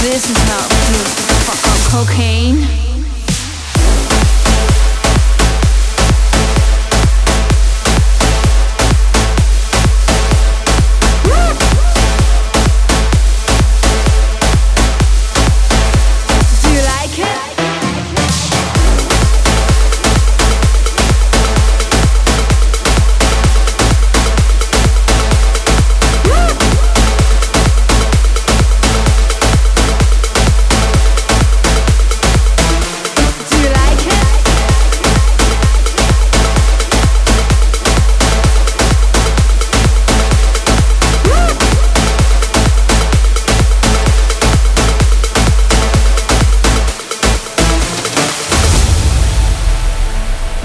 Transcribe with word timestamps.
This 0.00 0.30
is 0.30 0.36
on 1.64 1.78
cocaine. 1.90 3.05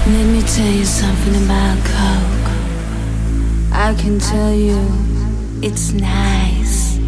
Let 0.04 0.26
me 0.26 0.42
tell 0.42 0.66
you 0.66 0.84
something 0.84 1.44
about 1.44 1.78
Coke. 1.84 2.50
I 3.72 3.94
can 3.96 4.18
tell 4.18 4.52
you 4.52 4.76
it's 5.62 5.92
nice. 5.92 6.98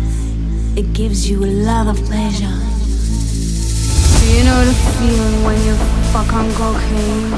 It 0.76 0.92
gives 0.92 1.28
you 1.28 1.44
a 1.44 1.50
lot 1.66 1.88
of 1.88 1.96
pleasure. 2.04 2.56
Do 4.20 4.26
you 4.32 4.44
know 4.44 4.64
the 4.64 4.74
feeling 4.94 5.42
when 5.42 5.58
you 5.66 5.74
fuck 6.12 6.32
on 6.32 6.52
cocaine? 6.54 7.30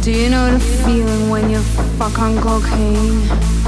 Do 0.00 0.12
you 0.12 0.30
know 0.30 0.48
the 0.52 0.60
feeling 0.60 1.28
when 1.28 1.50
you 1.50 1.58
fuck 1.98 2.20
on 2.20 2.38
cocaine? 2.40 3.61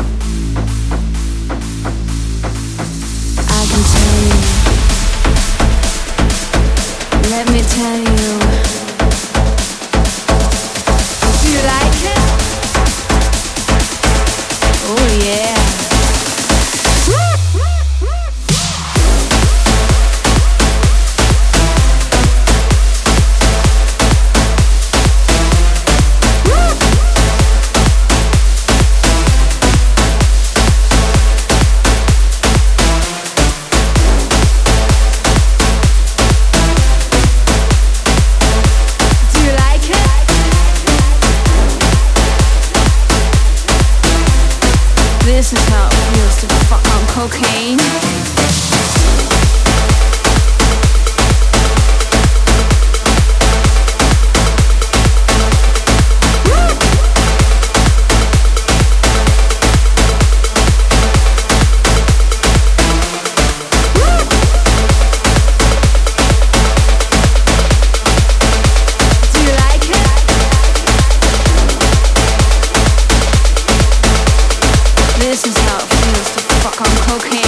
This 45.34 45.53
is 45.53 45.59
how 45.71 45.89
it 45.89 46.15
feels 46.15 46.37
to 46.43 46.47
be 46.47 46.55
fucked 46.67 46.89
on 46.95 47.05
cocaine. 47.09 48.03
this 75.34 75.47
is 75.49 75.56
how 75.62 75.78
it 75.78 75.83
feels 75.83 76.31
to 76.31 76.55
fuck 76.62 76.81
on 76.81 76.97
cocaine. 77.09 77.44